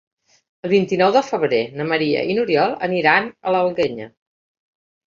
[0.67, 4.13] El vint-i-nou de febrer na Maria i n'Oriol aniran a l'Alguenya.